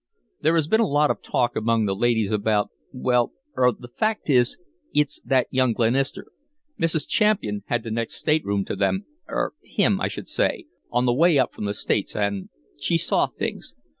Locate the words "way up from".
11.13-11.65